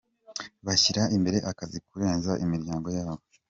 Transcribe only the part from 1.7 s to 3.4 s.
kurenza imiryango yabo.